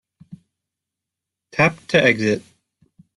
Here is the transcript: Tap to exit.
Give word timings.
Tap 1.51 1.77
to 1.89 2.03
exit. 2.03 2.41